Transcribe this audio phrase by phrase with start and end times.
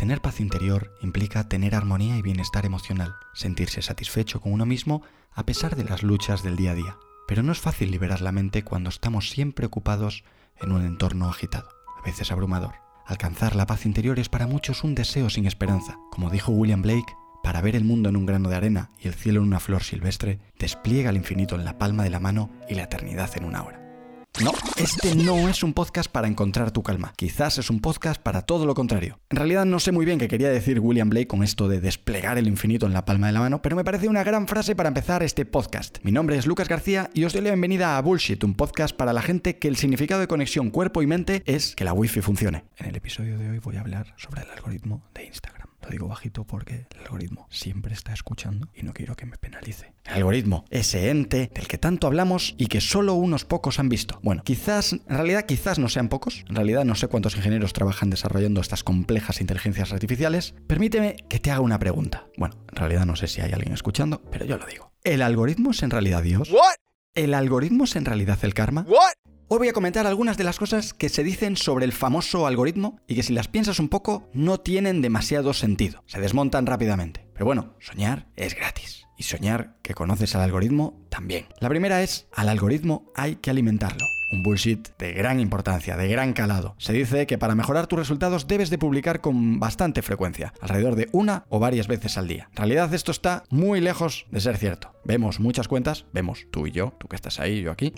[0.00, 5.44] Tener paz interior implica tener armonía y bienestar emocional, sentirse satisfecho con uno mismo a
[5.44, 6.96] pesar de las luchas del día a día.
[7.28, 10.24] Pero no es fácil liberar la mente cuando estamos siempre ocupados
[10.58, 11.68] en un entorno agitado,
[11.98, 12.76] a veces abrumador.
[13.04, 15.98] Alcanzar la paz interior es para muchos un deseo sin esperanza.
[16.10, 19.12] Como dijo William Blake, para ver el mundo en un grano de arena y el
[19.12, 22.74] cielo en una flor silvestre, despliega el infinito en la palma de la mano y
[22.74, 23.79] la eternidad en una hora.
[24.42, 27.12] No, este no es un podcast para encontrar tu calma.
[27.14, 29.18] Quizás es un podcast para todo lo contrario.
[29.28, 32.38] En realidad no sé muy bien qué quería decir William Blake con esto de desplegar
[32.38, 34.88] el infinito en la palma de la mano, pero me parece una gran frase para
[34.88, 35.98] empezar este podcast.
[36.04, 39.12] Mi nombre es Lucas García y os doy la bienvenida a Bullshit, un podcast para
[39.12, 42.64] la gente que el significado de conexión cuerpo y mente es que la wifi funcione.
[42.78, 45.49] En el episodio de hoy voy a hablar sobre el algoritmo de Instagram.
[45.82, 49.92] Lo digo bajito porque el algoritmo siempre está escuchando y no quiero que me penalice.
[50.04, 54.18] El algoritmo, ese ente del que tanto hablamos y que solo unos pocos han visto.
[54.22, 56.44] Bueno, quizás, en realidad quizás no sean pocos.
[56.48, 60.54] En realidad no sé cuántos ingenieros trabajan desarrollando estas complejas inteligencias artificiales.
[60.66, 62.26] Permíteme que te haga una pregunta.
[62.36, 64.92] Bueno, en realidad no sé si hay alguien escuchando, pero yo lo digo.
[65.04, 66.50] ¿El algoritmo es en realidad Dios?
[67.14, 68.86] ¿El algoritmo es en realidad el karma?
[69.52, 73.00] Hoy voy a comentar algunas de las cosas que se dicen sobre el famoso algoritmo
[73.08, 77.26] y que si las piensas un poco no tienen demasiado sentido, se desmontan rápidamente.
[77.32, 79.08] Pero bueno, soñar es gratis.
[79.18, 81.46] Y soñar que conoces al algoritmo también.
[81.58, 86.32] La primera es, al algoritmo hay que alimentarlo un bullshit de gran importancia, de gran
[86.32, 86.74] calado.
[86.78, 91.08] Se dice que para mejorar tus resultados debes de publicar con bastante frecuencia, alrededor de
[91.12, 92.48] una o varias veces al día.
[92.50, 94.94] En realidad esto está muy lejos de ser cierto.
[95.04, 97.92] Vemos muchas cuentas, vemos tú y yo, tú que estás ahí, yo aquí.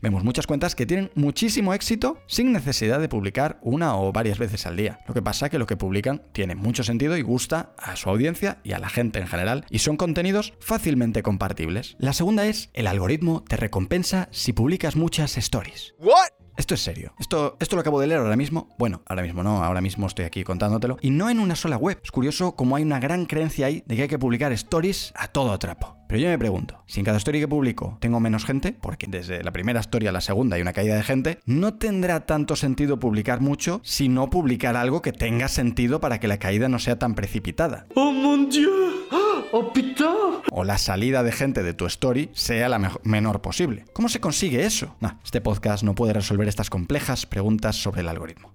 [0.00, 4.66] vemos muchas cuentas que tienen muchísimo éxito sin necesidad de publicar una o varias veces
[4.66, 5.00] al día.
[5.08, 8.10] Lo que pasa es que lo que publican tiene mucho sentido y gusta a su
[8.10, 11.96] audiencia y a la gente en general y son contenidos fácilmente compartibles.
[11.98, 15.94] La segunda es, el algoritmo te recompensa si publicas muchas stories.
[16.56, 17.14] Esto es serio.
[17.18, 18.68] Esto, esto lo acabo de leer ahora mismo.
[18.78, 20.98] Bueno, ahora mismo no, ahora mismo estoy aquí contándotelo.
[21.00, 21.98] Y no en una sola web.
[22.04, 25.28] Es curioso cómo hay una gran creencia ahí de que hay que publicar stories a
[25.28, 25.96] todo atrapo.
[26.08, 29.42] Pero yo me pregunto, si en cada story que publico tengo menos gente, porque desde
[29.42, 32.98] la primera story a la segunda hay una caída de gente, no tendrá tanto sentido
[32.98, 36.98] publicar mucho si no publicar algo que tenga sentido para que la caída no sea
[36.98, 37.86] tan precipitada.
[37.94, 38.81] ¡Oh, mon Dieu!
[39.54, 39.70] ¡Oh,
[40.50, 43.84] O la salida de gente de tu story sea la menor posible.
[43.92, 44.96] ¿Cómo se consigue eso?
[45.22, 48.54] este podcast no puede resolver estas complejas preguntas sobre el algoritmo.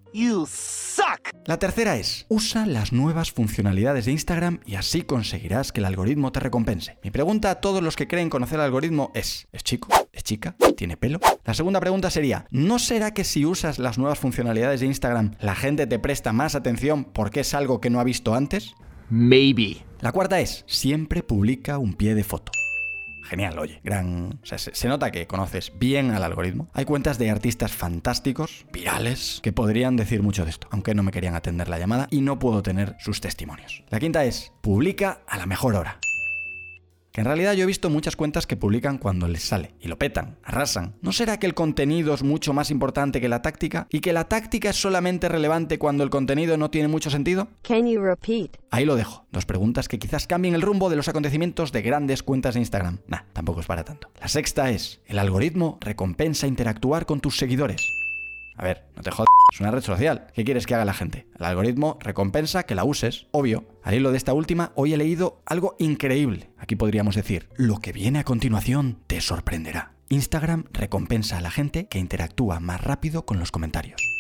[1.46, 6.32] La tercera es, usa las nuevas funcionalidades de Instagram y así conseguirás que el algoritmo
[6.32, 6.98] te recompense.
[7.04, 9.90] Mi pregunta a todos los que creen conocer el algoritmo es, ¿es chico?
[10.12, 10.56] ¿Es chica?
[10.76, 11.20] ¿Tiene pelo?
[11.46, 15.54] La segunda pregunta sería, ¿no será que si usas las nuevas funcionalidades de Instagram, la
[15.54, 18.74] gente te presta más atención porque es algo que no ha visto antes?
[19.10, 19.86] Maybe.
[20.02, 22.52] La cuarta es, siempre publica un pie de foto
[23.28, 24.40] genial, oye, gran...
[24.44, 26.70] se, nota que conoces bien al algoritmo.
[26.74, 31.12] Hay cuentas de artistas fantásticos, virales, que podrían decir mucho de esto, aunque no me
[31.12, 33.84] querían atender la llamada y no puedo tener sus testimonios.
[33.90, 36.00] La quinta es, publica a la mejor hora
[37.18, 40.38] en realidad yo he visto muchas cuentas que publican cuando les sale y lo petan,
[40.44, 40.96] arrasan.
[41.02, 44.26] ¿No será que el contenido es mucho más importante que la táctica y que la
[44.26, 47.48] táctica es solamente relevante cuando el contenido no tiene mucho sentido?
[48.70, 49.26] Ahí lo dejo.
[49.32, 53.00] Dos preguntas que quizás cambien el rumbo de los acontecimientos de grandes cuentas de Instagram.
[53.08, 54.10] Nah, tampoco es para tanto.
[54.22, 58.07] La sexta es, el algoritmo recompensa interactuar con tus seguidores.
[58.58, 60.28] A ver, no te jodas, es una red social.
[60.34, 61.28] ¿Qué quieres que haga la gente?
[61.38, 63.66] El algoritmo recompensa que la uses, obvio.
[63.84, 66.50] Al hilo de esta última, hoy he leído algo increíble.
[66.58, 69.94] Aquí podríamos decir, lo que viene a continuación te sorprenderá.
[70.10, 74.17] Instagram recompensa a la gente que interactúa más rápido con los comentarios.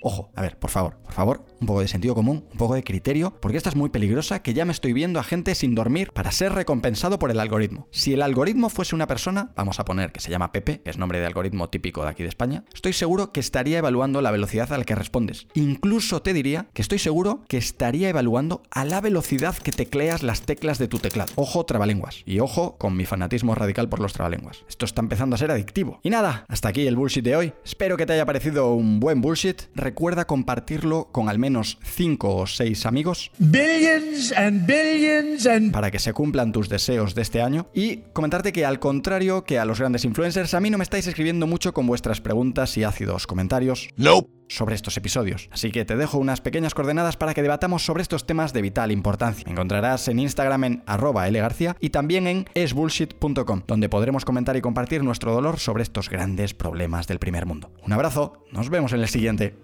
[0.00, 2.84] Ojo, a ver, por favor, por favor, un poco de sentido común, un poco de
[2.84, 6.12] criterio, porque esta es muy peligrosa que ya me estoy viendo a gente sin dormir
[6.12, 7.88] para ser recompensado por el algoritmo.
[7.90, 10.98] Si el algoritmo fuese una persona, vamos a poner que se llama Pepe, que es
[10.98, 14.72] nombre de algoritmo típico de aquí de España, estoy seguro que estaría evaluando la velocidad
[14.72, 15.46] a la que respondes.
[15.54, 20.42] Incluso te diría que estoy seguro que estaría evaluando a la velocidad que tecleas las
[20.42, 21.32] teclas de tu teclado.
[21.36, 22.22] Ojo, trabalenguas.
[22.26, 24.64] Y ojo con mi fanatismo radical por los trabalenguas.
[24.68, 26.00] Esto está empezando a ser adictivo.
[26.02, 27.52] Y nada, hasta aquí el bullshit de hoy.
[27.64, 32.46] Espero que te haya parecido un buen bullshit recuerda compartirlo con al menos 5 o
[32.48, 33.30] 6 amigos.
[33.38, 35.70] Billions and billions and...
[35.70, 37.68] Para que se cumplan tus deseos de este año.
[37.72, 41.06] Y comentarte que al contrario que a los grandes influencers, a mí no me estáis
[41.06, 43.88] escribiendo mucho con vuestras preguntas y ácidos comentarios.
[43.96, 45.48] No sobre estos episodios.
[45.52, 48.92] Así que te dejo unas pequeñas coordenadas para que debatamos sobre estos temas de vital
[48.92, 49.44] importancia.
[49.46, 54.60] Me encontrarás en Instagram en arroba lgarcía y también en esbullshit.com, donde podremos comentar y
[54.60, 57.70] compartir nuestro dolor sobre estos grandes problemas del primer mundo.
[57.84, 59.54] Un abrazo, nos vemos en el siguiente.